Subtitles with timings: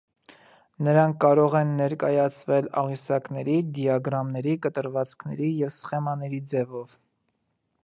[0.85, 6.99] Նրանք կարող են ներկայացվել աղյուսակների, դիագրամների, կտրվածքների և սխեմաների ձևով։